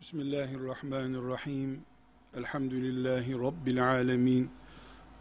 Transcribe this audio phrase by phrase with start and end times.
[0.00, 1.80] Bismillahirrahmanirrahim.
[2.36, 4.50] Elhamdülillahi Rabbil alemin.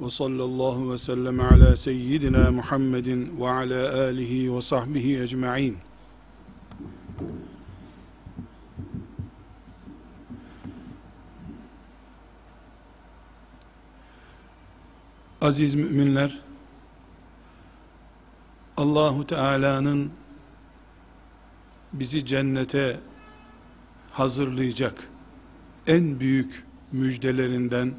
[0.01, 5.77] Ve sallallahu ve sellem ala seyyidina Muhammedin ve ala alihi ve sahbihi ecma'in.
[15.41, 16.39] Aziz müminler,
[18.77, 20.11] Allahu Teala'nın
[21.93, 22.99] bizi cennete
[24.19, 25.09] hazırlayacak
[25.87, 27.93] en büyük müjdelerinden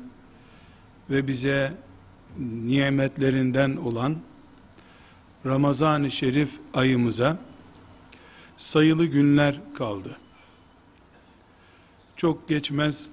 [1.10, 1.74] ve bize
[2.38, 4.16] nimetlerinden olan
[5.46, 7.38] Ramazan-ı Şerif ayımıza
[8.56, 10.18] sayılı günler kaldı.
[12.16, 13.08] Çok geçmez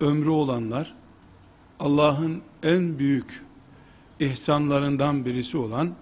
[0.00, 0.94] ömrü olanlar
[1.80, 3.42] Allah'ın en büyük
[4.20, 5.94] ihsanlarından birisi olan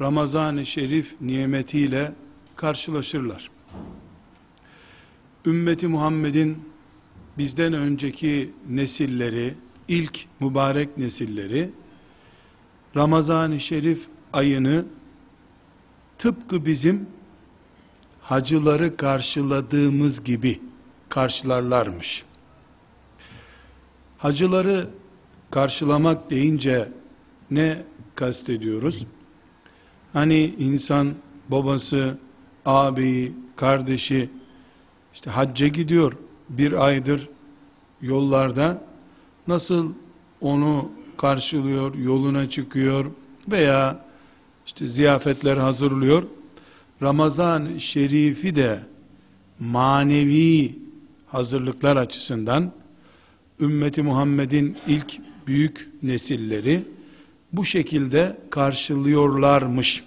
[0.00, 2.12] Ramazan-ı Şerif nimetiyle
[2.56, 3.50] karşılaşırlar
[5.46, 6.58] ümmeti Muhammed'in
[7.38, 9.54] bizden önceki nesilleri,
[9.88, 11.70] ilk mübarek nesilleri
[12.96, 14.84] Ramazan-ı Şerif ayını
[16.18, 17.06] tıpkı bizim
[18.22, 20.60] hacıları karşıladığımız gibi
[21.08, 22.24] karşılarlarmış.
[24.18, 24.88] Hacıları
[25.50, 26.88] karşılamak deyince
[27.50, 27.82] ne
[28.14, 29.06] kastediyoruz?
[30.12, 31.14] Hani insan
[31.48, 32.18] babası,
[32.66, 34.30] abi, kardeşi
[35.14, 36.12] işte hacca gidiyor
[36.48, 37.28] bir aydır
[38.02, 38.84] yollarda
[39.48, 39.92] nasıl
[40.40, 43.04] onu karşılıyor, yoluna çıkıyor
[43.50, 44.04] veya
[44.66, 46.22] işte ziyafetler hazırlıyor.
[47.02, 48.78] Ramazan şerifi de
[49.60, 50.78] manevi
[51.26, 52.72] hazırlıklar açısından
[53.60, 56.82] ümmeti Muhammed'in ilk büyük nesilleri
[57.52, 60.04] bu şekilde karşılıyorlarmış.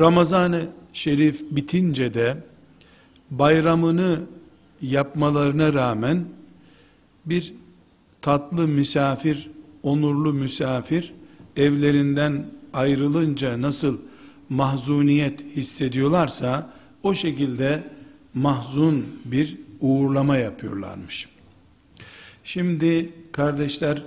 [0.00, 2.36] Ramazan-ı Şerif bitince de
[3.30, 4.20] bayramını
[4.82, 6.24] yapmalarına rağmen
[7.26, 7.54] bir
[8.22, 9.50] tatlı misafir,
[9.82, 11.12] onurlu misafir
[11.56, 13.98] evlerinden ayrılınca nasıl
[14.48, 17.82] mahzuniyet hissediyorlarsa o şekilde
[18.34, 21.28] mahzun bir uğurlama yapıyorlarmış.
[22.44, 24.02] Şimdi kardeşler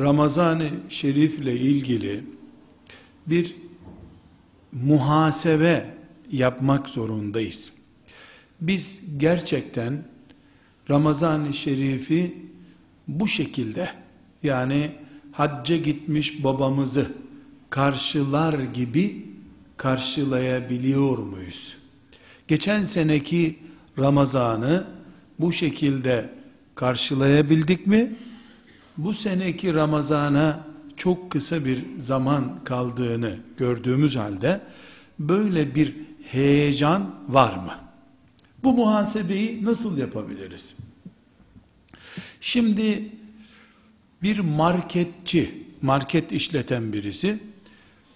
[0.00, 2.24] Ramazan-ı Şerif ile ilgili
[3.26, 3.56] bir
[4.72, 5.94] muhasebe
[6.32, 7.72] yapmak zorundayız
[8.60, 10.04] biz gerçekten
[10.90, 12.34] Ramazan-ı Şerif'i
[13.08, 13.88] bu şekilde
[14.42, 14.90] yani
[15.32, 17.12] hacca gitmiş babamızı
[17.70, 19.26] karşılar gibi
[19.76, 21.76] karşılayabiliyor muyuz?
[22.48, 23.58] Geçen seneki
[23.98, 24.86] Ramazan'ı
[25.40, 26.30] bu şekilde
[26.74, 28.12] karşılayabildik mi?
[28.96, 30.66] Bu seneki Ramazan'a
[30.96, 34.60] çok kısa bir zaman kaldığını gördüğümüz halde
[35.18, 37.74] böyle bir heyecan var mı?
[38.64, 40.74] Bu muhasebeyi nasıl yapabiliriz?
[42.40, 43.08] Şimdi
[44.22, 47.38] bir marketçi, market işleten birisi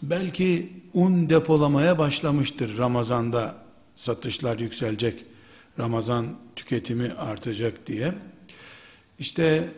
[0.03, 3.55] belki un depolamaya başlamıştır Ramazan'da
[3.97, 5.25] satışlar yükselecek,
[5.79, 6.27] Ramazan
[6.57, 8.15] tüketimi artacak diye.
[9.19, 9.69] İşte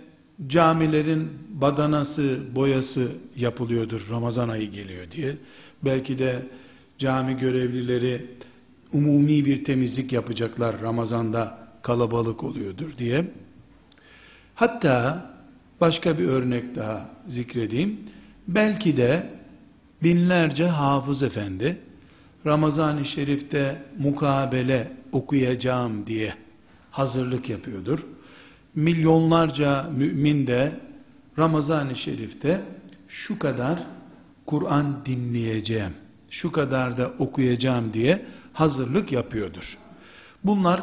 [0.46, 5.36] camilerin badanası, boyası yapılıyordur Ramazan ayı geliyor diye.
[5.84, 6.42] Belki de
[6.98, 8.26] cami görevlileri
[8.92, 13.24] umumi bir temizlik yapacaklar Ramazan'da kalabalık oluyordur diye.
[14.54, 15.30] Hatta
[15.80, 18.00] başka bir örnek daha zikredeyim.
[18.48, 19.30] Belki de
[20.02, 21.78] binlerce hafız efendi
[22.46, 26.34] Ramazan-ı Şerif'te mukabele okuyacağım diye
[26.90, 28.06] hazırlık yapıyordur.
[28.74, 30.72] Milyonlarca mümin de
[31.38, 32.60] Ramazan-ı Şerif'te
[33.08, 33.86] şu kadar
[34.46, 35.92] Kur'an dinleyeceğim,
[36.30, 39.78] şu kadar da okuyacağım diye hazırlık yapıyordur.
[40.44, 40.82] Bunlar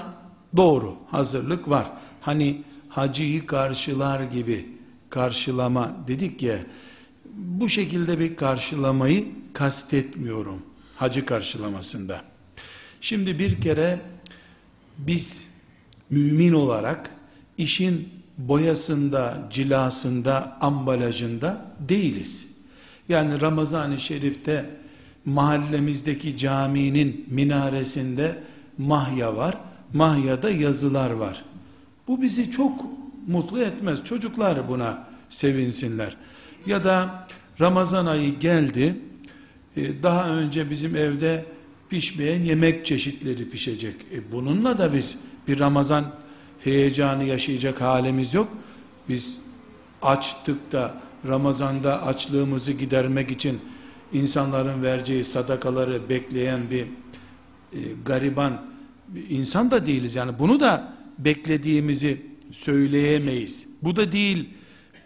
[0.56, 1.92] doğru, hazırlık var.
[2.22, 4.70] Hani hacıyı karşılar gibi
[5.10, 6.58] karşılama dedik ya,
[7.36, 10.62] bu şekilde bir karşılamayı kastetmiyorum
[10.98, 12.22] hacı karşılamasında.
[13.02, 14.00] Şimdi bir kere
[14.98, 15.48] biz
[16.10, 17.12] mümin olarak
[17.58, 22.46] işin boyasında, cilasında, ambalajında değiliz.
[23.10, 24.70] Yani Ramazan-ı Şerif'te
[25.28, 28.44] mahallemizdeki caminin minaresinde
[28.78, 29.58] mahya var.
[29.94, 31.44] Mahyada yazılar var.
[32.08, 32.86] Bu bizi çok
[33.28, 34.04] mutlu etmez.
[34.04, 36.18] Çocuklar buna sevinsinler.
[36.66, 37.28] Ya da
[37.62, 38.96] Ramazan ayı geldi.
[39.78, 41.46] E, daha önce bizim evde
[41.90, 43.96] pişmeyen yemek çeşitleri pişecek.
[44.14, 46.06] E bununla da biz bir Ramazan
[46.64, 48.50] heyecanı yaşayacak halimiz yok.
[49.10, 49.38] Biz
[50.02, 50.94] açtık da
[51.28, 53.60] Ramazan'da açlığımızı gidermek için
[54.14, 58.66] insanların vereceği sadakaları bekleyen bir e, gariban
[59.30, 62.22] insan da değiliz yani bunu da beklediğimizi
[62.52, 63.68] söyleyemeyiz.
[63.84, 64.50] Bu da değil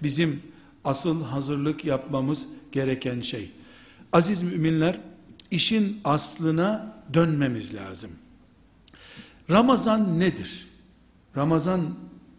[0.03, 0.41] bizim
[0.83, 3.51] asıl hazırlık yapmamız gereken şey.
[4.13, 4.99] Aziz müminler
[5.51, 8.11] işin aslına dönmemiz lazım.
[9.49, 10.67] Ramazan nedir?
[11.37, 11.81] Ramazan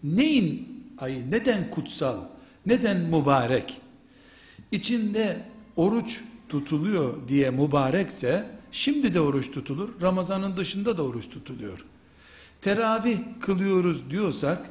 [0.05, 1.31] neyin ayı?
[1.31, 2.17] Neden kutsal?
[2.67, 3.81] Neden mübarek?
[4.73, 5.43] İçinde
[5.77, 6.21] oruç
[6.53, 9.89] tutuluyor diye mübarekse şimdi de oruç tutulur.
[10.03, 11.85] Ramazanın dışında da oruç tutuluyor.
[12.61, 14.71] Teravih kılıyoruz diyorsak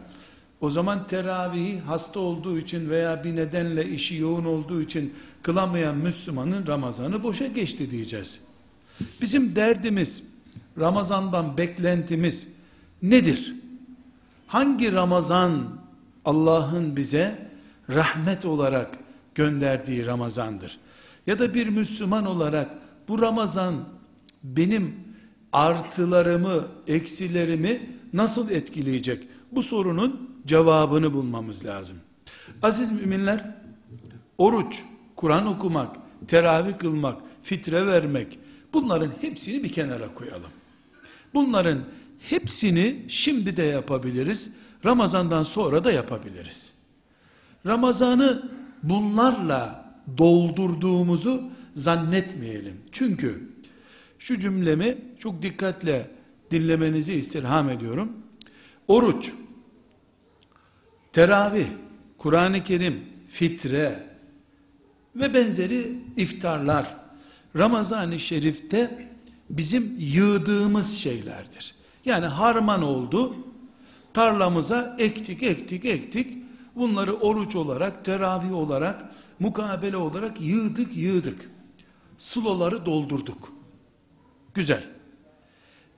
[0.61, 6.67] o zaman teravihi hasta olduğu için veya bir nedenle işi yoğun olduğu için kılamayan Müslümanın
[6.67, 8.39] Ramazanı boşa geçti diyeceğiz.
[9.21, 10.23] Bizim derdimiz,
[10.79, 12.47] Ramazan'dan beklentimiz
[13.01, 13.55] nedir?
[14.47, 15.63] Hangi Ramazan
[16.25, 17.49] Allah'ın bize
[17.89, 18.89] rahmet olarak
[19.35, 20.79] gönderdiği Ramazandır?
[21.27, 22.71] Ya da bir Müslüman olarak
[23.07, 23.75] bu Ramazan
[24.43, 24.95] benim
[25.53, 29.27] artılarımı, eksilerimi nasıl etkileyecek?
[29.51, 31.97] Bu sorunun cevabını bulmamız lazım.
[32.61, 33.55] Aziz müminler,
[34.37, 34.83] oruç,
[35.15, 35.95] Kur'an okumak,
[36.27, 38.39] teravih kılmak, fitre vermek,
[38.73, 40.51] bunların hepsini bir kenara koyalım.
[41.33, 41.79] Bunların
[42.29, 44.49] hepsini şimdi de yapabiliriz.
[44.85, 46.71] Ramazandan sonra da yapabiliriz.
[47.65, 48.49] Ramazanı
[48.83, 49.80] bunlarla
[50.17, 51.43] doldurduğumuzu
[51.75, 52.77] zannetmeyelim.
[52.91, 53.49] Çünkü
[54.19, 56.11] şu cümlemi çok dikkatle
[56.51, 58.11] dinlemenizi istirham ediyorum.
[58.87, 59.31] Oruç,
[61.13, 61.65] teravih,
[62.17, 64.03] Kur'an-ı Kerim, fitre
[65.15, 66.95] ve benzeri iftarlar
[67.57, 69.07] Ramazan-ı Şerif'te
[69.49, 71.75] bizim yığdığımız şeylerdir.
[72.05, 73.35] Yani harman oldu,
[74.13, 76.40] tarlamıza ektik, ektik, ektik.
[76.75, 81.51] Bunları oruç olarak, teravih olarak, mukabele olarak yığdık, yığdık.
[82.17, 83.53] Suloları doldurduk.
[84.53, 84.83] Güzel.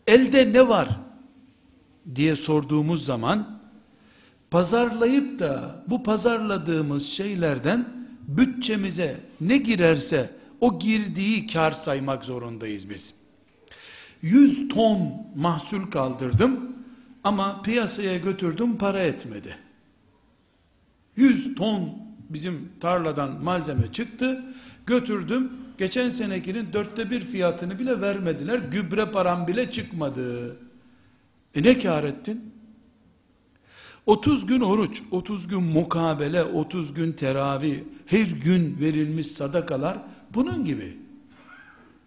[0.08, 1.00] Elde ne var
[2.16, 3.60] diye sorduğumuz zaman
[4.52, 7.90] pazarlayıp da bu pazarladığımız şeylerden
[8.28, 13.14] bütçemize ne girerse o girdiği kar saymak zorundayız biz.
[14.22, 16.76] 100 ton mahsul kaldırdım
[17.24, 19.58] ama piyasaya götürdüm para etmedi.
[21.15, 21.89] 100 ton
[22.30, 24.44] bizim tarladan malzeme çıktı
[24.86, 30.57] götürdüm geçen senekinin dörtte bir fiyatını bile vermediler gübre param bile çıkmadı.
[31.56, 32.54] E ne kar ettin?
[34.06, 39.98] 30 gün oruç, 30 gün mukabele, 30 gün teravih, her gün verilmiş sadakalar
[40.33, 41.03] bunun gibi.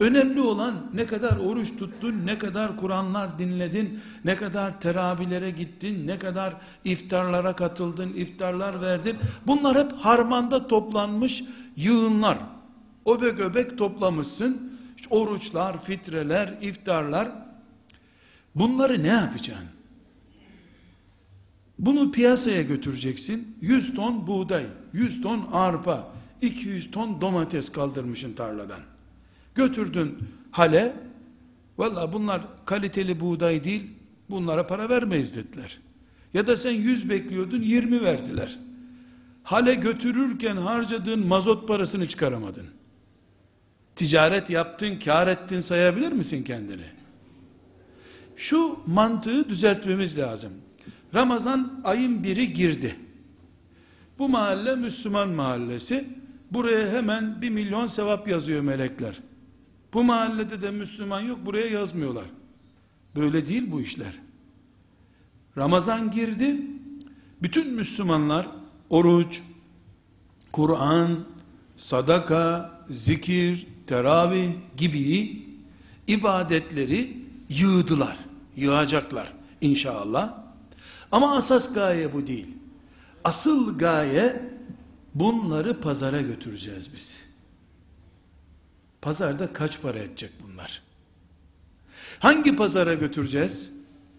[0.00, 6.18] Önemli olan ne kadar oruç tuttun, ne kadar Kur'anlar dinledin, ne kadar teravihlere gittin, ne
[6.18, 6.54] kadar
[6.84, 9.16] iftarlara katıldın, iftarlar verdin.
[9.46, 11.44] Bunlar hep harmanda toplanmış
[11.76, 12.38] yığınlar.
[13.06, 14.72] Öbek öbek toplamışsın.
[14.96, 17.28] İşte oruçlar, fitreler, iftarlar.
[18.54, 19.68] Bunları ne yapacaksın?
[21.78, 23.56] Bunu piyasaya götüreceksin.
[23.60, 26.08] 100 ton buğday, 100 ton arpa,
[26.42, 28.80] 200 ton domates kaldırmışın tarladan.
[29.56, 30.18] Götürdün
[30.50, 30.96] hale.
[31.78, 33.90] Valla bunlar kaliteli buğday değil.
[34.30, 35.78] Bunlara para vermeyiz dediler.
[36.34, 38.58] Ya da sen 100 bekliyordun 20 verdiler.
[39.42, 42.66] Hale götürürken harcadığın mazot parasını çıkaramadın.
[43.96, 46.86] Ticaret yaptın, kar ettin sayabilir misin kendini?
[48.36, 50.52] Şu mantığı düzeltmemiz lazım.
[51.14, 52.96] Ramazan ayın biri girdi.
[54.18, 56.04] Bu mahalle Müslüman mahallesi.
[56.50, 59.20] Buraya hemen bir milyon sevap yazıyor melekler.
[59.94, 62.24] Bu mahallede de Müslüman yok buraya yazmıyorlar.
[63.16, 64.18] Böyle değil bu işler.
[65.56, 66.60] Ramazan girdi.
[67.42, 68.48] Bütün Müslümanlar
[68.90, 69.42] oruç,
[70.52, 71.08] Kur'an,
[71.76, 75.42] sadaka, zikir, teravih gibi
[76.06, 77.16] ibadetleri
[77.48, 78.16] yığdılar.
[78.56, 80.34] Yığacaklar inşallah.
[81.12, 82.48] Ama asas gaye bu değil.
[83.24, 84.50] Asıl gaye
[85.14, 87.25] bunları pazara götüreceğiz biz.
[89.06, 90.82] Pazarda kaç para edecek bunlar?
[92.18, 93.70] Hangi pazara götüreceğiz?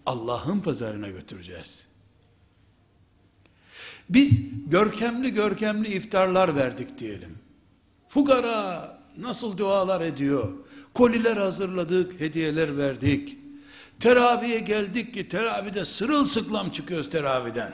[0.06, 1.88] Allah'ın pazarına götüreceğiz.
[4.08, 7.38] Biz görkemli görkemli iftarlar verdik diyelim.
[8.08, 10.52] Fugara nasıl dualar ediyor?
[10.94, 13.38] Koliler hazırladık, hediyeler verdik.
[14.00, 17.72] Teraviye geldik ki teravide sırılsıklam çıkıyoruz teraviden.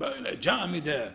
[0.00, 1.12] Böyle camide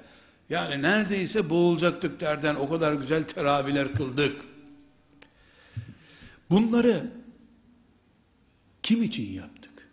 [0.50, 4.54] yani neredeyse boğulacaktık derden o kadar güzel teraviler kıldık.
[6.49, 7.11] Bunları
[8.83, 9.89] kim için yaptık?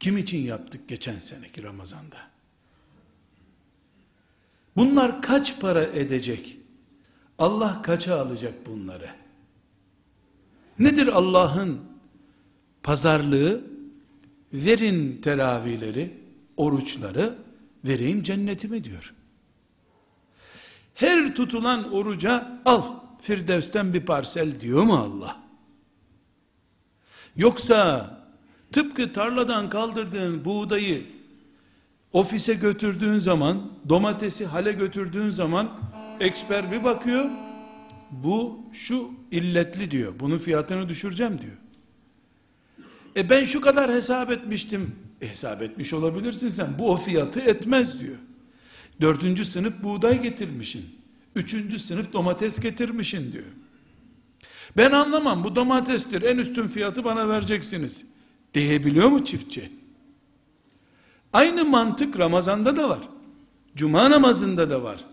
[0.00, 2.16] Kim için yaptık geçen seneki Ramazan'da?
[4.76, 6.56] Bunlar kaç para edecek?
[7.38, 9.10] Allah kaça alacak bunları?
[10.78, 11.80] Nedir Allah'ın
[12.82, 13.72] pazarlığı?
[14.52, 16.10] verin teravihleri,
[16.56, 17.34] oruçları,
[17.84, 19.14] vereyim cennetimi diyor.
[20.94, 22.82] Her tutulan oruca al
[23.20, 25.42] Firdevs'ten bir parsel diyor mu Allah?
[27.36, 28.10] Yoksa
[28.72, 31.02] tıpkı tarladan kaldırdığın buğdayı
[32.12, 35.70] ofise götürdüğün zaman, domatesi hale götürdüğün zaman
[36.20, 37.30] eksper bir bakıyor,
[38.10, 40.14] bu şu illetli diyor.
[40.20, 41.56] Bunun fiyatını düşüreceğim diyor.
[43.16, 44.96] E ben şu kadar hesap etmiştim.
[45.20, 46.78] E hesap etmiş olabilirsin sen.
[46.78, 48.16] Bu o fiyatı etmez diyor.
[49.00, 50.84] Dördüncü sınıf buğday getirmişsin.
[51.36, 53.44] Üçüncü sınıf domates getirmişsin diyor.
[54.76, 58.04] Ben anlamam bu domatestir en üstün fiyatı bana vereceksiniz.
[58.54, 59.72] Diyebiliyor mu çiftçi?
[61.32, 63.08] Aynı mantık Ramazan'da da var.
[63.76, 65.04] Cuma namazında da var.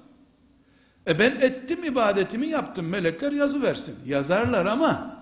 [1.07, 3.95] E ben ettim ibadetimi yaptım melekler yazı versin.
[4.05, 5.17] Yazarlar ama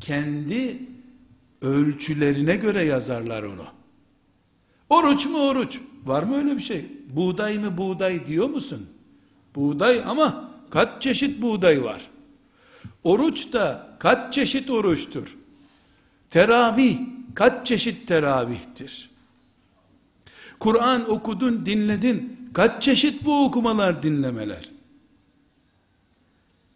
[0.00, 0.78] kendi
[1.62, 3.66] ölçülerine göre yazarlar onu.
[4.90, 5.80] Oruç mu oruç?
[6.04, 6.86] Var mı öyle bir şey?
[7.10, 8.86] Buğday mı buğday diyor musun?
[9.54, 12.10] Buğday ama kaç çeşit buğday var?
[13.04, 15.36] Oruç da kaç çeşit oruçtur?
[16.30, 16.98] Teravih
[17.34, 19.10] kaç çeşit teravihtir?
[20.58, 22.50] Kur'an okudun, dinledin.
[22.52, 24.70] Kaç çeşit bu okumalar, dinlemeler?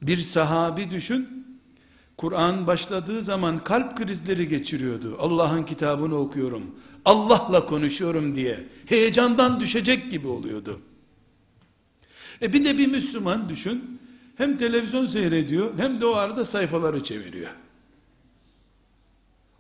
[0.03, 1.47] Bir sahabi düşün,
[2.17, 5.17] Kur'an başladığı zaman kalp krizleri geçiriyordu.
[5.19, 6.75] Allah'ın kitabını okuyorum.
[7.05, 8.69] Allah'la konuşuyorum diye.
[8.87, 10.81] Heyecandan düşecek gibi oluyordu.
[12.43, 14.01] E bir de bir Müslüman düşün.
[14.35, 17.51] Hem televizyon seyrediyor hem de o arada sayfaları çeviriyor.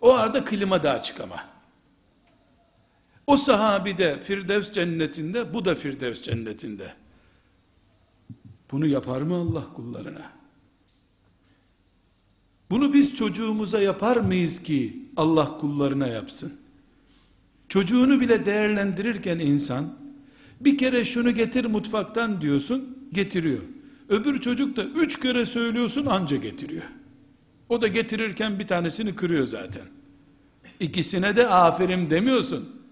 [0.00, 1.45] O arada klima da açık ama.
[3.26, 6.95] O sahabi de Firdevs cennetinde, bu da Firdevs cennetinde.
[8.71, 10.33] Bunu yapar mı Allah kullarına?
[12.71, 16.52] Bunu biz çocuğumuza yapar mıyız ki Allah kullarına yapsın?
[17.69, 19.99] Çocuğunu bile değerlendirirken insan
[20.61, 23.62] bir kere şunu getir mutfaktan diyorsun getiriyor.
[24.08, 26.84] Öbür çocuk da üç kere söylüyorsun anca getiriyor.
[27.68, 29.82] O da getirirken bir tanesini kırıyor zaten.
[30.80, 32.82] İkisine de aferin demiyorsun.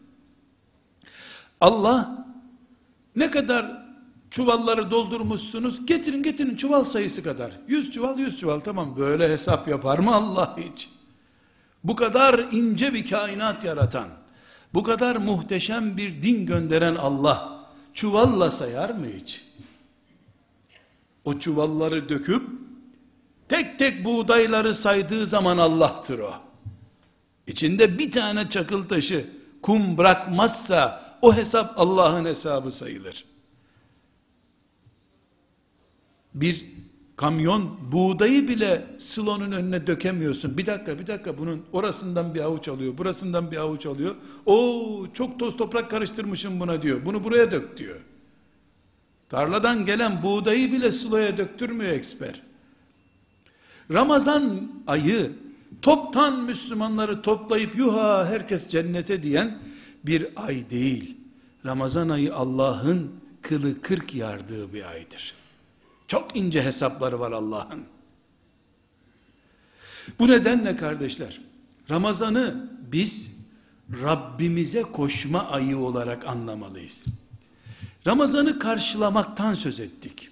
[1.60, 2.26] Allah
[3.16, 3.82] ne kadar
[4.30, 7.52] çuvalları doldurmuşsunuz getirin getirin çuval sayısı kadar.
[7.68, 10.88] Yüz çuval yüz çuval tamam böyle hesap yapar mı Allah hiç?
[11.84, 14.08] Bu kadar ince bir kainat yaratan,
[14.74, 19.44] bu kadar muhteşem bir din gönderen Allah çuvalla sayar mı hiç?
[21.24, 22.42] O çuvalları döküp
[23.48, 26.32] tek tek buğdayları saydığı zaman Allah'tır o.
[27.46, 29.30] İçinde bir tane çakıl taşı
[29.62, 33.24] kum bırakmazsa o hesap Allah'ın hesabı sayılır.
[36.34, 36.66] Bir
[37.16, 40.58] kamyon buğdayı bile silonun önüne dökemiyorsun.
[40.58, 44.14] Bir dakika bir dakika bunun orasından bir avuç alıyor, burasından bir avuç alıyor.
[44.46, 47.06] O çok toz toprak karıştırmışım buna diyor.
[47.06, 48.00] Bunu buraya dök diyor.
[49.32, 52.42] Tarladan gelen buğdayı bile siloya döktürmüyor eksper.
[53.92, 55.32] Ramazan ayı
[55.82, 59.58] toptan Müslümanları toplayıp yuha herkes cennete diyen
[60.06, 61.16] bir ay değil.
[61.66, 63.10] Ramazan ayı Allah'ın
[63.42, 65.34] kılı kırk yardığı bir aydır.
[66.08, 67.84] Çok ince hesapları var Allah'ın.
[70.18, 71.40] Bu nedenle kardeşler,
[71.90, 73.32] Ramazan'ı biz
[74.02, 77.06] Rabbimize koşma ayı olarak anlamalıyız.
[78.06, 80.28] Ramazan'ı karşılamaktan söz ettik.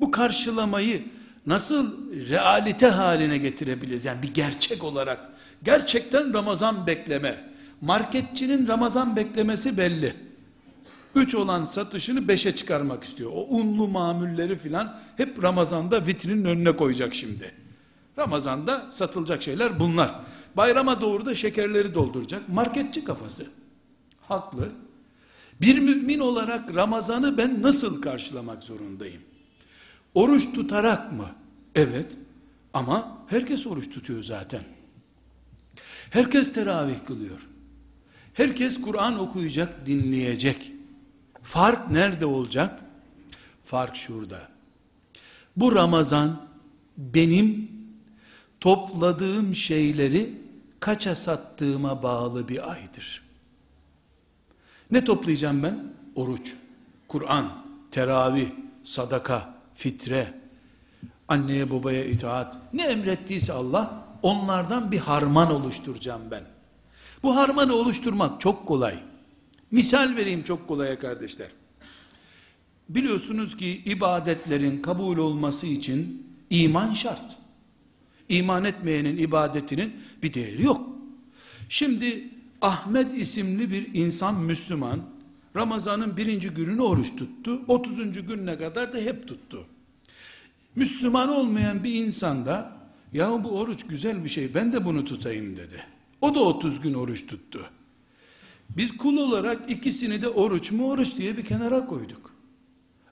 [0.00, 1.04] Bu karşılamayı
[1.46, 4.04] nasıl realite haline getirebiliriz?
[4.04, 5.28] Yani bir gerçek olarak.
[5.62, 7.50] Gerçekten Ramazan bekleme.
[7.80, 10.14] Marketçinin Ramazan beklemesi belli.
[11.14, 13.30] Üç olan satışını beşe çıkarmak istiyor.
[13.34, 17.54] O unlu mamulleri filan hep Ramazan'da vitrinin önüne koyacak şimdi.
[18.18, 20.20] Ramazan'da satılacak şeyler bunlar.
[20.56, 22.48] Bayrama doğru da şekerleri dolduracak.
[22.48, 23.46] Marketçi kafası.
[24.20, 24.68] Haklı.
[25.60, 29.22] Bir mümin olarak Ramazan'ı ben nasıl karşılamak zorundayım?
[30.14, 31.28] Oruç tutarak mı?
[31.74, 32.12] Evet.
[32.74, 34.62] Ama herkes oruç tutuyor zaten.
[36.10, 37.46] Herkes teravih kılıyor.
[38.34, 40.72] Herkes Kur'an okuyacak, dinleyecek.
[41.42, 42.80] Fark nerede olacak?
[43.64, 44.48] Fark şurada.
[45.56, 46.46] Bu Ramazan
[46.96, 47.70] benim
[48.60, 50.34] topladığım şeyleri
[50.80, 53.25] kaça sattığıma bağlı bir aydır.
[54.90, 55.84] Ne toplayacağım ben?
[56.14, 56.54] Oruç,
[57.08, 58.50] Kur'an, teravih,
[58.82, 60.34] sadaka, fitre,
[61.28, 66.42] anneye babaya itaat, ne emrettiyse Allah, onlardan bir harman oluşturacağım ben.
[67.22, 68.98] Bu harmanı oluşturmak çok kolay.
[69.70, 71.48] Misal vereyim çok kolaya kardeşler.
[72.88, 77.36] Biliyorsunuz ki ibadetlerin kabul olması için iman şart.
[78.28, 80.80] İman etmeyenin ibadetinin bir değeri yok.
[81.68, 85.00] Şimdi Ahmet isimli bir insan Müslüman
[85.56, 87.62] Ramazan'ın birinci gününü oruç tuttu.
[87.68, 87.96] 30.
[88.26, 89.66] gününe kadar da hep tuttu.
[90.76, 92.72] Müslüman olmayan bir insan da
[93.12, 95.84] ya bu oruç güzel bir şey ben de bunu tutayım dedi.
[96.20, 97.70] O da 30 gün oruç tuttu.
[98.70, 102.34] Biz kul olarak ikisini de oruç mu oruç diye bir kenara koyduk.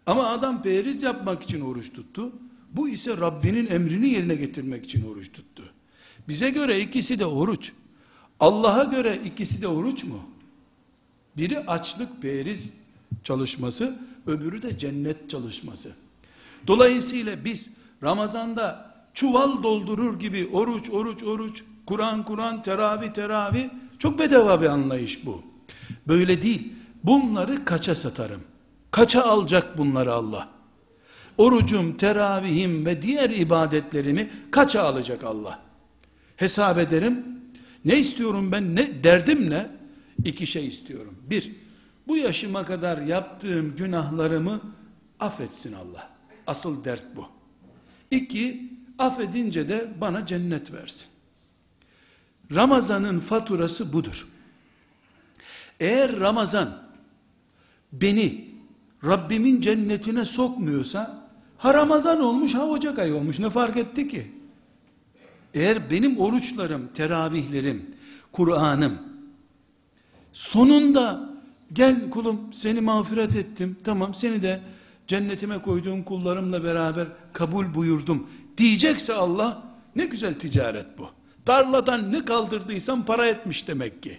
[0.06, 2.32] Ama adam periz yapmak için oruç tuttu.
[2.72, 5.72] Bu ise Rabbinin emrini yerine getirmek için oruç tuttu.
[6.28, 7.72] Bize göre ikisi de oruç.
[8.40, 10.20] Allah'a göre ikisi de oruç mu?
[11.36, 12.72] Biri açlık periz
[13.24, 15.92] çalışması, öbürü de cennet çalışması.
[16.66, 17.68] Dolayısıyla biz
[18.02, 25.26] Ramazan'da çuval doldurur gibi oruç, oruç, oruç, Kur'an, Kur'an, teravih, teravih çok bedava bir anlayış
[25.26, 25.42] bu.
[26.08, 26.72] Böyle değil.
[27.04, 28.40] Bunları kaça satarım?
[28.90, 30.48] Kaça alacak bunları Allah?
[31.38, 35.58] Orucum, teravihim ve diğer ibadetlerimi kaça alacak Allah?
[36.36, 37.26] Hesap ederim.
[37.84, 38.76] Ne istiyorum ben?
[38.76, 39.66] Ne derdim ne?
[40.24, 41.16] İki şey istiyorum.
[41.30, 41.52] Bir,
[42.08, 44.60] bu yaşıma kadar yaptığım günahlarımı
[45.20, 46.10] affetsin Allah.
[46.46, 47.26] Asıl dert bu.
[48.10, 51.08] İki, affedince de bana cennet versin.
[52.54, 54.28] Ramazanın faturası budur.
[55.80, 56.82] Eğer Ramazan
[57.92, 58.54] beni
[59.04, 64.32] Rabbimin cennetine sokmuyorsa ha Ramazan olmuş ha Ocak ayı olmuş ne fark etti ki?
[65.54, 67.90] Eğer benim oruçlarım, teravihlerim,
[68.32, 68.98] Kur'an'ım
[70.32, 71.34] sonunda
[71.72, 74.60] gel kulum seni mağfiret ettim tamam seni de
[75.06, 78.26] cennetime koyduğum kullarımla beraber kabul buyurdum
[78.58, 79.62] diyecekse Allah
[79.96, 81.08] ne güzel ticaret bu.
[81.44, 84.18] Tarladan ne kaldırdıysam para etmiş demek ki.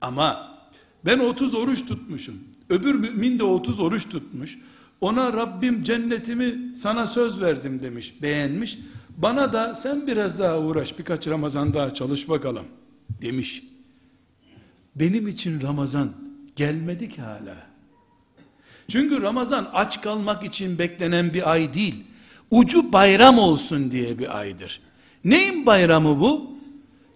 [0.00, 0.58] Ama
[1.06, 2.34] ben 30 oruç tutmuşum.
[2.68, 4.58] Öbür mümin de 30 oruç tutmuş.
[5.00, 8.78] Ona Rabbim cennetimi sana söz verdim demiş, beğenmiş.
[9.16, 12.66] Bana da sen biraz daha uğraş, birkaç Ramazan daha çalış bakalım
[13.22, 13.62] demiş.
[14.96, 16.12] Benim için Ramazan
[16.56, 17.56] gelmedi ki hala.
[18.88, 22.04] Çünkü Ramazan aç kalmak için beklenen bir ay değil.
[22.50, 24.80] Ucu bayram olsun diye bir aydır.
[25.24, 26.50] Neyin bayramı bu?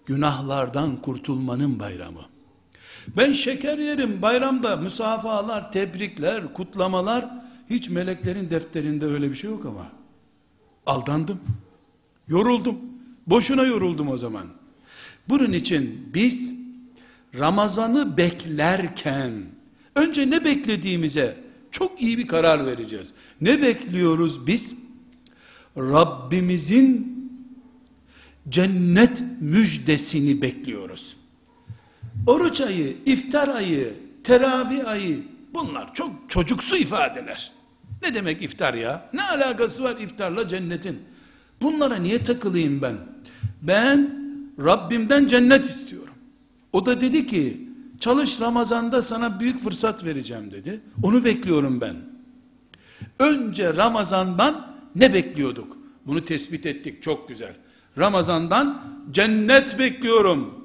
[0.06, 2.22] Günahlardan kurtulmanın bayramı.
[3.16, 7.28] Ben şeker yerim bayramda müsafahalar, tebrikler, kutlamalar
[7.70, 9.86] hiç meleklerin defterinde öyle bir şey yok ama.
[10.86, 11.40] Aldandım.
[12.28, 12.78] Yoruldum.
[13.26, 14.46] Boşuna yoruldum o zaman.
[15.28, 16.54] Bunun için biz
[17.38, 19.32] Ramazan'ı beklerken
[19.94, 21.36] önce ne beklediğimize
[21.70, 23.14] çok iyi bir karar vereceğiz.
[23.40, 24.74] Ne bekliyoruz biz?
[25.76, 27.18] Rabbimizin
[28.48, 31.16] cennet müjdesini bekliyoruz.
[32.26, 35.22] Oruç ayı, iftar ayı, teravih ayı
[35.54, 37.52] bunlar çok çocuksu ifadeler.
[38.02, 39.10] Ne demek iftar ya?
[39.12, 40.98] Ne alakası var iftarla cennetin?
[41.62, 42.96] Bunlara niye takılayım ben?
[43.62, 44.18] Ben
[44.64, 46.14] Rabbimden cennet istiyorum.
[46.72, 47.68] O da dedi ki
[48.00, 50.80] çalış Ramazan'da sana büyük fırsat vereceğim dedi.
[51.02, 51.96] Onu bekliyorum ben.
[53.18, 55.76] Önce Ramazan'dan ne bekliyorduk?
[56.06, 57.54] Bunu tespit ettik çok güzel.
[57.98, 60.64] Ramazan'dan cennet bekliyorum.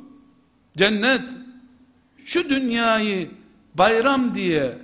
[0.78, 1.22] Cennet
[2.26, 3.30] şu dünyayı
[3.76, 4.78] bayram diye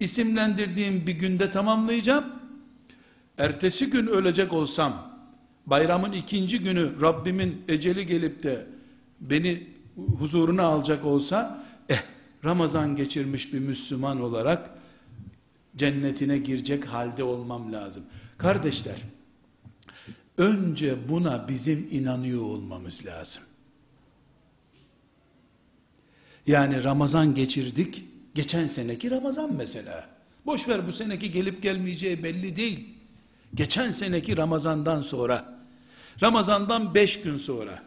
[0.00, 2.24] isimlendirdiğim bir günde tamamlayacağım.
[3.38, 5.07] Ertesi gün ölecek olsam,
[5.70, 8.66] bayramın ikinci günü Rabbimin eceli gelip de
[9.20, 9.66] beni
[10.18, 12.02] huzuruna alacak olsa, eh
[12.44, 14.70] Ramazan geçirmiş bir Müslüman olarak
[15.76, 18.02] cennetine girecek halde olmam lazım.
[18.38, 18.96] Kardeşler,
[20.38, 23.42] önce buna bizim inanıyor olmamız lazım.
[26.46, 28.04] Yani Ramazan geçirdik.
[28.34, 30.08] Geçen seneki Ramazan mesela.
[30.46, 32.88] Boş ver bu seneki gelip gelmeyeceği belli değil.
[33.54, 35.57] Geçen seneki Ramazan'dan sonra,
[36.22, 37.82] Ramazan'dan beş gün sonra,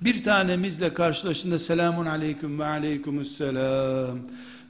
[0.00, 4.18] bir tanemizle karşılaştığında selamun aleyküm ve aleykümüsselam.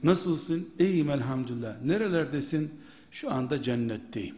[0.03, 0.69] Nasılsın?
[0.79, 1.83] İyiyim elhamdülillah.
[1.85, 2.75] Nerelerdesin?
[3.11, 4.35] Şu anda cennetteyim.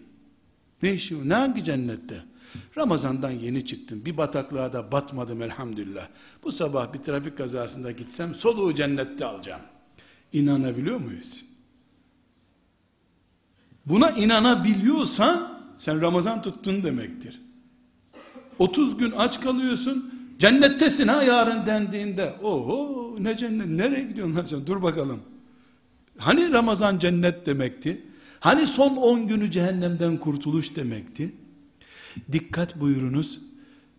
[0.82, 1.28] Ne işi?
[1.28, 2.22] Ne hangi cennette?
[2.76, 4.04] Ramazan'dan yeni çıktım.
[4.04, 6.08] Bir bataklığa da batmadım elhamdülillah.
[6.42, 9.60] Bu sabah bir trafik kazasında gitsem soluğu cennette alacağım.
[10.32, 11.44] İnanabiliyor muyuz?
[13.86, 17.40] Buna inanabiliyorsan sen Ramazan tuttun demektir.
[18.58, 20.14] 30 gün aç kalıyorsun.
[20.38, 22.34] Cennettesin ha yarın dendiğinde.
[22.42, 24.66] Oho ne cennet nereye gidiyorsun lan sen?
[24.66, 25.20] Dur bakalım.
[26.18, 28.04] Hani Ramazan cennet demekti?
[28.40, 31.34] Hani son 10 günü cehennemden kurtuluş demekti?
[32.32, 33.40] Dikkat buyurunuz.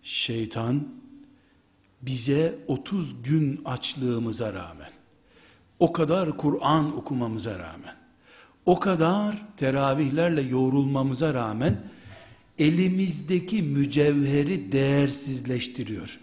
[0.04, 0.88] Şeytan
[2.02, 4.92] bize 30 gün açlığımıza rağmen,
[5.80, 7.96] o kadar Kur'an okumamıza rağmen,
[8.66, 11.82] o kadar teravihlerle yoğrulmamıza rağmen,
[12.60, 16.20] elimizdeki mücevheri değersizleştiriyor.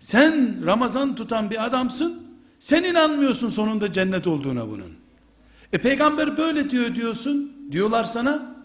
[0.00, 2.22] Sen Ramazan tutan bir adamsın.
[2.60, 4.92] Sen inanmıyorsun sonunda cennet olduğuna bunun.
[5.72, 7.52] E peygamber böyle diyor diyorsun.
[7.72, 8.56] Diyorlar sana.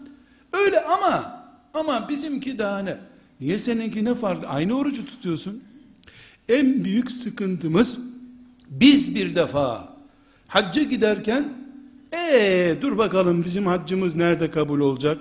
[0.52, 1.44] Öyle ama
[1.74, 2.98] ama bizimki daha ne?
[3.40, 4.48] Niye seninki ne farklı?
[4.48, 5.64] Aynı orucu tutuyorsun.
[6.48, 7.98] En büyük sıkıntımız
[8.70, 9.96] biz bir defa
[10.48, 11.54] hacca giderken
[12.12, 15.18] ee dur bakalım bizim haccımız nerede kabul olacak?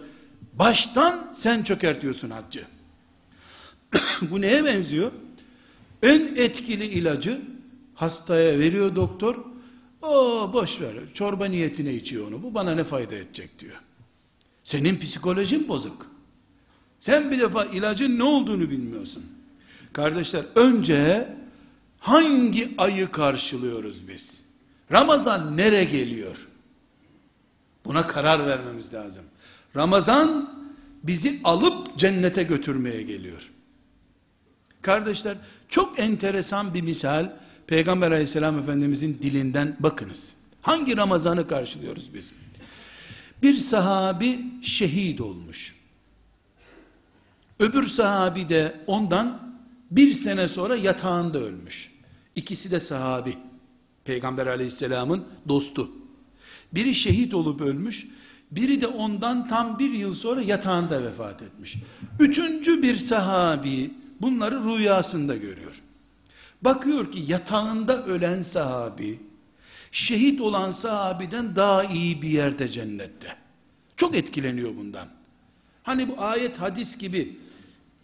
[0.59, 2.67] Baştan sen çökertiyorsun haccı.
[4.21, 5.11] Bu neye benziyor?
[6.03, 7.41] En etkili ilacı
[7.95, 9.35] hastaya veriyor doktor.
[10.01, 10.93] O boş ver.
[11.13, 12.43] Çorba niyetine içiyor onu.
[12.43, 13.81] Bu bana ne fayda edecek diyor.
[14.63, 16.05] Senin psikolojin bozuk.
[16.99, 19.25] Sen bir defa ilacın ne olduğunu bilmiyorsun.
[19.93, 21.29] Kardeşler önce
[21.99, 24.41] hangi ayı karşılıyoruz biz?
[24.91, 26.47] Ramazan nere geliyor?
[27.85, 29.23] Buna karar vermemiz lazım.
[29.75, 30.59] Ramazan
[31.03, 33.51] bizi alıp cennete götürmeye geliyor.
[34.81, 35.37] Kardeşler
[35.69, 37.31] çok enteresan bir misal
[37.67, 40.33] Peygamber aleyhisselam efendimizin dilinden bakınız.
[40.61, 42.33] Hangi Ramazan'ı karşılıyoruz biz?
[43.43, 45.75] Bir sahabi şehit olmuş.
[47.59, 49.55] Öbür sahabi de ondan
[49.91, 51.91] bir sene sonra yatağında ölmüş.
[52.35, 53.33] İkisi de sahabi.
[54.05, 55.91] Peygamber aleyhisselamın dostu.
[56.73, 58.07] Biri şehit olup ölmüş,
[58.51, 61.75] biri de ondan tam bir yıl sonra yatağında vefat etmiş.
[62.19, 65.81] Üçüncü bir sahabi bunları rüyasında görüyor.
[66.61, 69.19] Bakıyor ki yatağında ölen sahabi,
[69.91, 73.35] şehit olan sahabiden daha iyi bir yerde cennette.
[73.97, 75.07] Çok etkileniyor bundan.
[75.83, 77.37] Hani bu ayet hadis gibi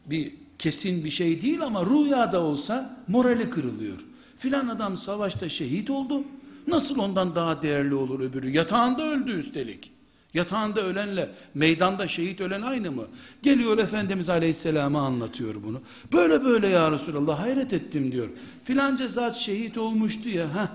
[0.06, 3.98] bir kesin bir şey değil ama rüyada olsa morali kırılıyor.
[4.38, 6.24] Filan adam savaşta şehit oldu.
[6.68, 8.50] Nasıl ondan daha değerli olur öbürü?
[8.50, 9.92] Yatağında öldü üstelik.
[10.36, 13.04] Yatağında ölenle meydanda şehit ölen aynı mı?
[13.44, 15.82] Geliyor Efendimiz Aleyhisselam'a anlatıyor bunu.
[16.14, 18.30] Böyle böyle ya Resulallah hayret ettim diyor.
[18.64, 20.46] Filanca zat şehit olmuştu ya.
[20.46, 20.68] Heh.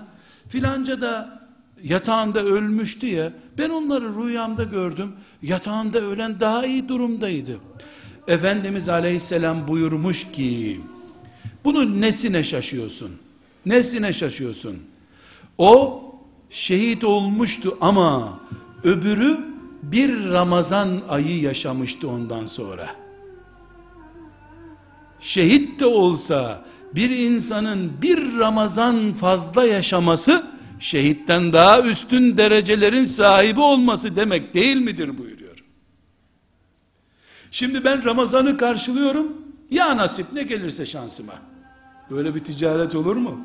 [0.49, 1.41] Filanca da
[1.83, 3.33] yatağında ölmüştü ya.
[3.57, 5.11] Ben onları rüyamda gördüm.
[5.41, 7.57] Yatağında ölen daha iyi durumdaydı.
[8.27, 10.79] Efendimiz Aleyhisselam buyurmuş ki
[11.65, 13.11] bunun nesine şaşıyorsun?
[13.65, 14.77] Nesine şaşıyorsun?
[15.57, 16.03] O
[16.49, 18.39] şehit olmuştu ama
[18.83, 19.50] öbürü
[19.91, 22.95] bir Ramazan ayı yaşamıştı ondan sonra.
[25.19, 30.47] Şehit de olsa bir insanın bir Ramazan fazla yaşaması
[30.79, 35.63] şehitten daha üstün derecelerin sahibi olması demek değil midir buyuruyor.
[37.51, 39.33] Şimdi ben Ramazan'ı karşılıyorum.
[39.71, 41.33] Ya nasip ne gelirse şansıma.
[42.09, 43.39] Böyle bir ticaret olur mu?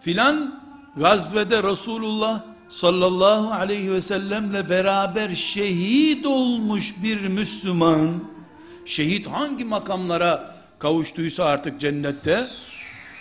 [0.00, 0.60] Filan
[0.96, 8.10] gazvede Resulullah sallallahu aleyhi ve sellemle beraber şehit olmuş bir Müslüman
[8.84, 12.48] şehit hangi makamlara kavuştuysa artık cennette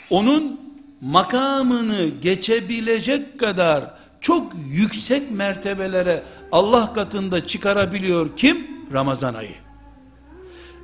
[0.10, 0.62] onun
[1.02, 8.68] makamını geçebilecek kadar çok yüksek mertebelere Allah katında çıkarabiliyor kim?
[8.94, 9.56] Ramazan ayı.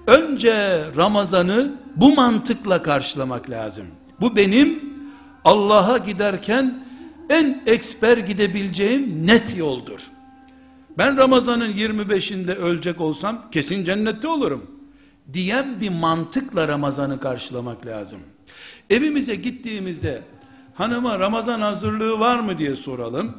[0.07, 3.85] Önce Ramazan'ı bu mantıkla karşılamak lazım.
[4.21, 4.93] Bu benim
[5.45, 6.88] Allah'a giderken
[7.29, 10.11] en eksper gidebileceğim net yoldur.
[10.97, 14.65] Ben Ramazan'ın 25'inde ölecek olsam kesin cennette olurum.
[15.33, 18.19] Diyen bir mantıkla Ramazan'ı karşılamak lazım.
[18.89, 20.21] Evimize gittiğimizde
[20.73, 23.37] hanıma Ramazan hazırlığı var mı diye soralım.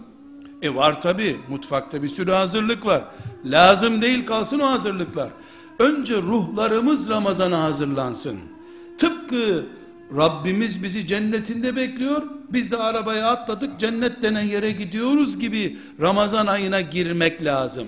[0.62, 3.04] E var tabi mutfakta bir sürü hazırlık var.
[3.44, 5.30] Lazım değil kalsın o hazırlıklar.
[5.78, 8.38] Önce ruhlarımız Ramazan'a hazırlansın.
[8.98, 9.66] Tıpkı
[10.16, 12.22] Rabbimiz bizi cennetinde bekliyor.
[12.52, 17.86] Biz de arabaya atladık cennet denen yere gidiyoruz gibi Ramazan ayına girmek lazım.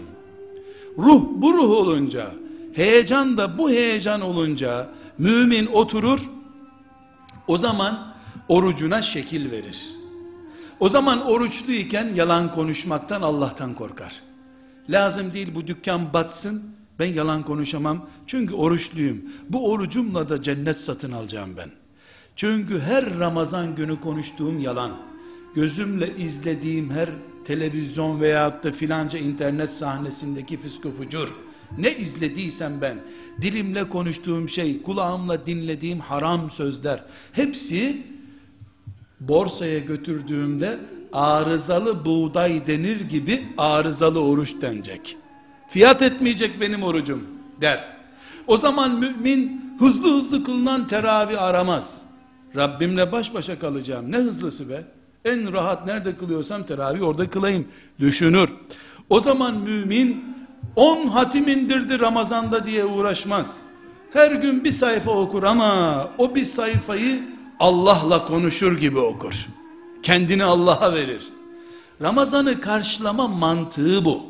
[0.99, 2.31] Ruh bu ruh olunca,
[2.75, 6.31] heyecan da bu heyecan olunca mümin oturur.
[7.47, 8.15] O zaman
[8.49, 9.87] orucuna şekil verir.
[10.81, 14.21] O zaman oruçluyken yalan konuşmaktan Allah'tan korkar.
[14.89, 16.63] Lazım değil bu dükkan batsın.
[16.99, 18.09] Ben yalan konuşamam.
[18.27, 19.23] Çünkü oruçluyum.
[19.49, 21.82] Bu orucumla da cennet satın alacağım ben.
[22.37, 24.91] Çünkü her Ramazan günü konuştuğum yalan,
[25.55, 27.09] gözümle izlediğim her
[27.45, 31.35] televizyon veyahut da filanca internet sahnesindeki fiskı fucur,
[31.79, 32.99] ne izlediysem ben,
[33.43, 38.07] dilimle konuştuğum şey, kulağımla dinlediğim haram sözler, hepsi
[39.21, 40.79] borsaya götürdüğümde
[41.13, 45.17] arızalı buğday denir gibi arızalı oruç denecek.
[45.69, 47.23] Fiyat etmeyecek benim orucum
[47.61, 47.97] der.
[48.47, 52.03] O zaman mümin hızlı hızlı kılınan teravih aramaz.
[52.57, 54.13] Rabbimle baş başa kalacağım.
[54.13, 54.85] Ne hızlısı be?
[55.25, 57.69] En rahat nerede kılıyorsam teravih orada kılayım.
[58.01, 58.51] Düşünür.
[59.11, 60.25] O zaman mümin
[60.77, 63.57] on hatim indirdi Ramazan'da diye uğraşmaz.
[64.13, 67.23] her gün bir sayfa okur ama o bir sayfayı
[67.61, 69.47] Allah'la konuşur gibi okur.
[70.03, 71.29] Kendini Allah'a verir.
[72.03, 74.23] Ramazan'ı karşılama mantığı bu.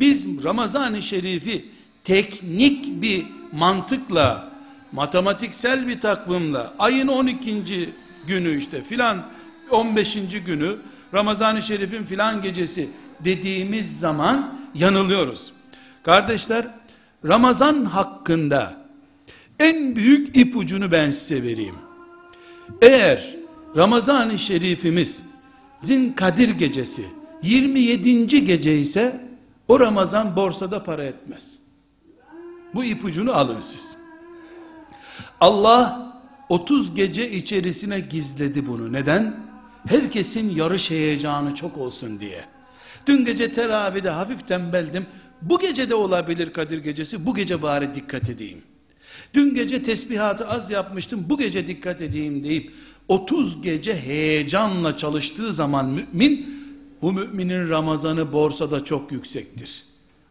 [0.00, 1.64] Biz Ramazan-ı Şerif'i
[2.04, 4.47] teknik bir mantıkla,
[4.92, 7.88] matematiksel bir takvimle, ayın 12.
[8.26, 9.26] günü işte filan
[9.70, 10.14] 15.
[10.46, 10.76] günü
[11.14, 12.90] Ramazan-ı Şerif'in filan gecesi
[13.24, 15.52] dediğimiz zaman yanılıyoruz.
[16.02, 16.66] Kardeşler,
[17.24, 18.76] Ramazan hakkında
[19.60, 21.74] en büyük ipucunu ben size vereyim.
[22.82, 23.36] Eğer
[23.76, 25.22] Ramazan-ı Şerifimiz
[25.80, 27.04] Zin Kadir gecesi
[27.42, 28.44] 27.
[28.44, 29.28] gece ise
[29.68, 31.58] o Ramazan borsada para etmez.
[32.74, 33.97] Bu ipucunu alın siz.
[35.40, 36.12] Allah
[36.48, 38.92] 30 gece içerisine gizledi bunu.
[38.92, 39.36] Neden?
[39.88, 42.44] Herkesin yarış heyecanı çok olsun diye.
[43.06, 45.06] Dün gece teravide hafif tembeldim.
[45.42, 47.26] Bu gece de olabilir Kadir gecesi.
[47.26, 48.62] Bu gece bari dikkat edeyim.
[49.34, 51.26] Dün gece tesbihatı az yapmıştım.
[51.28, 52.72] Bu gece dikkat edeyim deyip
[53.08, 56.58] 30 gece heyecanla çalıştığı zaman mümin
[57.02, 59.84] bu müminin Ramazanı borsada çok yüksektir.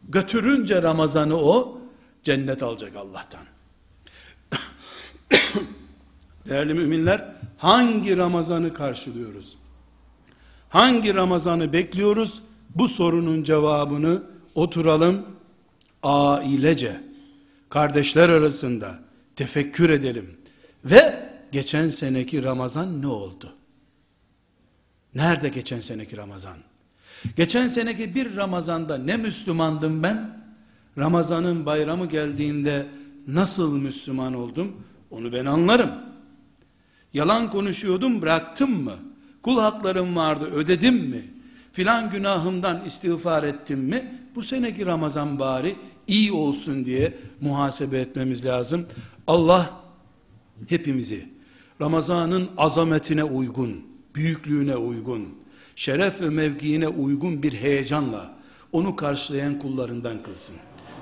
[0.10, 1.82] Götürünce Ramazanı o
[2.24, 3.57] cennet alacak Allah'tan.
[6.50, 9.58] Değerli müminler, hangi Ramazan'ı karşılıyoruz?
[10.70, 12.42] Hangi Ramazan'ı bekliyoruz?
[12.76, 14.24] Bu sorunun cevabını
[14.56, 15.26] oturalım
[16.04, 17.02] ailece,
[17.70, 19.00] kardeşler arasında
[19.36, 20.38] tefekkür edelim.
[20.86, 23.54] Ve geçen seneki Ramazan ne oldu?
[25.16, 26.58] Nerede geçen seneki Ramazan?
[27.36, 30.38] Geçen seneki bir Ramazan'da ne Müslümandım ben?
[30.98, 32.88] Ramazan'ın bayramı geldiğinde
[33.28, 34.84] nasıl Müslüman oldum?
[35.12, 35.92] Onu ben anlarım.
[37.14, 38.96] Yalan konuşuyordum bıraktım mı?
[39.42, 41.22] Kul haklarım vardı ödedim mi?
[41.72, 44.22] Filan günahımdan istiğfar ettim mi?
[44.36, 45.76] Bu seneki Ramazan bari
[46.08, 48.86] iyi olsun diye muhasebe etmemiz lazım.
[49.28, 49.82] Allah
[50.68, 51.26] hepimizi
[51.82, 55.30] Ramazan'ın azametine uygun, büyüklüğüne uygun,
[55.76, 58.38] şeref ve mevkiine uygun bir heyecanla
[58.72, 60.56] onu karşılayan kullarından kılsın.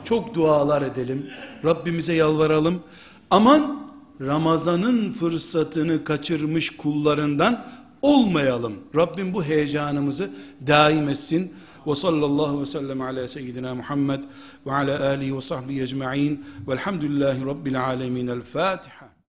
[0.04, 1.30] Çok dualar edelim.
[1.66, 2.84] Rabbimize yalvaralım.
[3.30, 3.85] Aman
[4.22, 7.66] Ramazan'ın fırsatını kaçırmış kullarından
[8.02, 8.74] olmayalım.
[8.96, 10.30] Rabbim bu heyecanımızı
[10.68, 11.54] daim etsin.
[11.88, 14.20] Ve sallallahu ve sellem ala seyyidina Muhammed
[14.66, 18.28] ve ala alihi ve sahbihi ecma'in velhamdülillahi rabbil alemin.
[18.28, 19.15] El Fatiha.